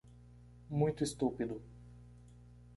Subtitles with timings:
[0.67, 1.61] Muito estúpido